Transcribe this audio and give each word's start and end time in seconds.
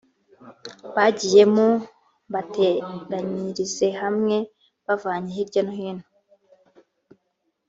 bagiyemo 0.95 1.67
mbateranyirize 2.29 3.87
hamwe 4.01 4.35
mbavanye 4.81 5.29
hirya 5.35 5.61
no 5.63 5.73
hino 5.79 6.05